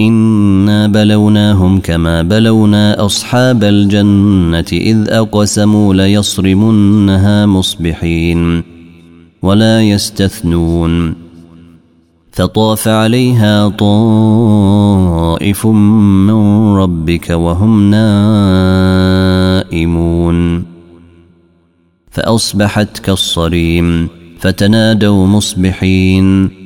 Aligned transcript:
انا 0.00 0.86
بلوناهم 0.86 1.80
كما 1.80 2.22
بلونا 2.22 3.06
اصحاب 3.06 3.64
الجنه 3.64 4.64
اذ 4.72 5.10
اقسموا 5.10 5.94
ليصرمنها 5.94 7.46
مصبحين 7.46 8.62
ولا 9.42 9.82
يستثنون 9.82 11.14
فطاف 12.32 12.88
عليها 12.88 13.68
طائف 13.68 13.96
من 15.66 16.74
ربك 16.76 17.30
وهم 17.30 17.90
نائمون 19.60 20.64
فاصبحت 22.10 22.98
كالصريم 22.98 24.08
فتنادوا 24.40 25.26
مصبحين 25.26 26.65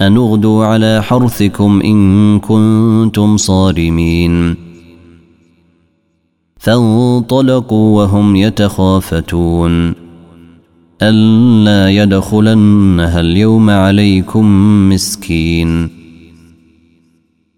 أن 0.00 0.16
اغدوا 0.16 0.64
على 0.64 1.02
حرثكم 1.02 1.80
إن 1.80 2.38
كنتم 2.38 3.36
صارمين. 3.36 4.56
فانطلقوا 6.56 7.96
وهم 7.96 8.36
يتخافتون. 8.36 9.94
ألا 11.02 11.90
يدخلنها 11.90 13.20
اليوم 13.20 13.70
عليكم 13.70 14.44
مسكين. 14.88 15.88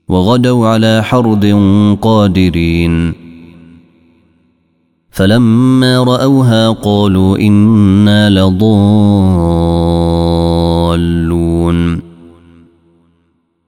وغدوا 0.08 0.68
على 0.68 1.02
حرد 1.04 1.46
قادرين. 2.02 3.12
فلما 5.10 6.04
رأوها 6.04 6.70
قالوا 6.70 7.38
إنا 7.38 8.30
لضالون. 8.30 9.77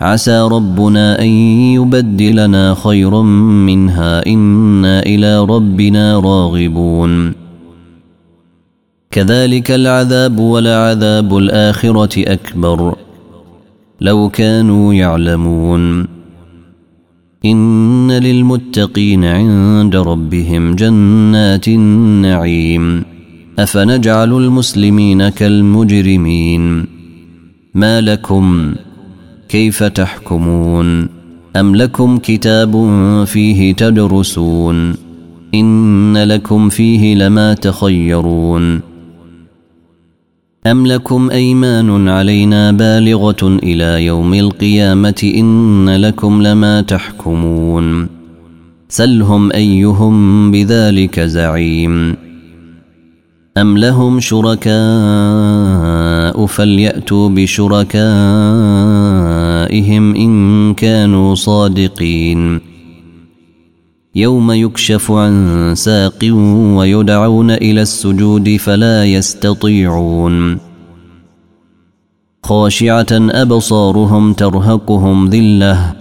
عسى 0.00 0.40
ربنا 0.40 1.20
أن 1.20 1.26
يبدلنا 1.74 2.76
خيرا 2.84 3.22
منها 3.22 4.26
إنا 4.26 5.00
إلى 5.00 5.44
ربنا 5.44 6.20
راغبون. 6.20 7.32
كذلك 9.10 9.70
العذاب 9.70 10.38
ولعذاب 10.38 11.36
الآخرة 11.36 12.32
أكبر. 12.32 12.96
لو 14.00 14.28
كانوا 14.28 14.94
يعلمون. 14.94 16.06
إن 17.44 18.10
للمتقين 18.10 19.24
عند 19.24 19.96
ربهم 19.96 20.74
جنات 20.74 21.68
النعيم. 21.68 23.04
أفنجعل 23.58 24.32
المسلمين 24.32 25.28
كالمجرمين. 25.28 26.86
ما 27.74 28.00
لكم 28.00 28.74
كيف 29.48 29.82
تحكمون؟ 29.82 31.08
أم 31.56 31.76
لكم 31.76 32.18
كتاب 32.18 32.74
فيه 33.24 33.74
تدرسون؟ 33.74 34.94
إن 35.54 36.16
لكم 36.16 36.68
فيه 36.68 37.14
لما 37.14 37.54
تخيرون. 37.54 38.80
أم 40.66 40.86
لكم 40.86 41.30
أيمان 41.30 42.08
علينا 42.08 42.72
بالغة 42.72 43.58
إلى 43.62 44.04
يوم 44.04 44.34
القيامة؟ 44.34 45.32
إن 45.34 45.96
لكم 45.96 46.42
لما 46.42 46.80
تحكمون. 46.80 48.08
سلهم 48.88 49.52
أيهم 49.52 50.50
بذلك 50.50 51.20
زعيم. 51.20 52.16
أم 53.56 53.78
لهم 53.78 54.20
شركاء 54.20 54.68
فليأتوا 56.46 57.28
بشركاء 57.28 58.97
آبائهم 59.78 60.14
إن 60.16 60.74
كانوا 60.74 61.34
صادقين 61.34 62.60
يوم 64.14 64.52
يكشف 64.52 65.10
عن 65.10 65.72
ساق 65.76 66.24
ويدعون 66.76 67.50
إلى 67.50 67.82
السجود 67.82 68.56
فلا 68.56 69.04
يستطيعون 69.04 70.58
خاشعة 72.44 73.06
أبصارهم 73.12 74.32
ترهقهم 74.32 75.28
ذلة 75.28 75.94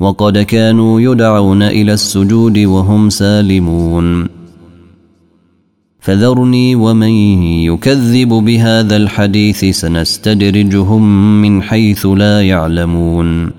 وقد 0.00 0.38
كانوا 0.38 1.00
يدعون 1.00 1.62
إلى 1.62 1.92
السجود 1.92 2.58
وهم 2.58 3.10
سالمون 3.10 4.35
فذرني 6.06 6.74
ومن 6.74 7.42
يكذب 7.42 8.28
بهذا 8.28 8.96
الحديث 8.96 9.64
سنستدرجهم 9.64 11.02
من 11.42 11.62
حيث 11.62 12.06
لا 12.06 12.42
يعلمون. 12.42 13.50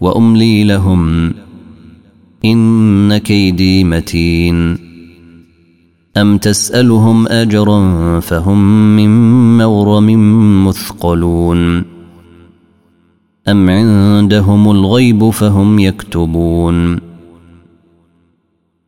وأملي 0.00 0.64
لهم 0.64 1.34
إن 2.44 3.18
كيدي 3.18 3.84
متين. 3.84 4.78
أم 6.16 6.38
تسألهم 6.38 7.28
أجرا 7.28 8.20
فهم 8.20 8.96
من 8.96 9.10
مغرم 9.58 10.08
مثقلون. 10.68 11.84
أم 13.48 13.70
عندهم 13.70 14.70
الغيب 14.70 15.30
فهم 15.30 15.78
يكتبون. 15.78 17.07